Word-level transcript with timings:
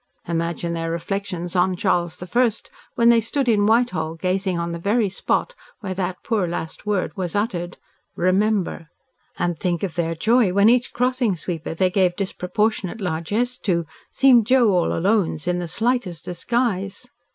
Imagine 0.27 0.73
their 0.73 0.89
reflections 0.89 1.55
on 1.55 1.75
Charles 1.75 2.23
I., 2.23 2.51
when 2.95 3.09
they 3.09 3.21
stood 3.21 3.47
in 3.47 3.67
Whitehall 3.67 4.15
gazing 4.15 4.57
on 4.57 4.71
the 4.71 4.79
very 4.79 5.09
spot 5.09 5.53
where 5.81 5.93
that 5.93 6.23
poor 6.23 6.47
last 6.47 6.87
word 6.87 7.15
was 7.15 7.35
uttered 7.35 7.77
'Remember.' 8.15 8.87
And 9.37 9.59
think 9.59 9.83
of 9.83 9.93
their 9.93 10.15
joy 10.15 10.53
when 10.53 10.69
each 10.69 10.91
crossing 10.91 11.35
sweeper 11.37 11.75
they 11.75 11.91
gave 11.91 12.15
disproportionate 12.15 12.99
largess 12.99 13.59
to, 13.59 13.85
seemed 14.11 14.47
Joe 14.47 14.71
All 14.71 14.89
Alones 14.91 15.47
in 15.47 15.59
the 15.59 15.67
slightest 15.67 16.25
disguise." 16.25 17.05